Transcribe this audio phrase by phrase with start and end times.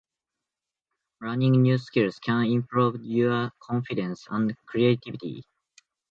[1.21, 5.43] Learning new skills can improve your confidence and creativity.